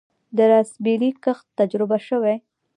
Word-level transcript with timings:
د 0.37 0.39
راسبیري 0.51 1.09
کښت 1.23 1.45
تجربه 1.59 1.97
شوی؟ 2.07 2.35